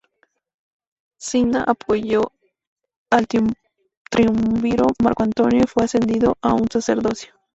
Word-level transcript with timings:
Cinna 1.19 1.61
apoyó 1.63 2.31
al 3.11 3.27
triunviro 3.27 4.87
Marco 4.99 5.21
Antonio 5.21 5.61
y 5.65 5.67
fue 5.67 5.83
ascendido 5.83 6.39
a 6.41 6.55
un 6.55 6.67
sacerdocio. 6.71 7.35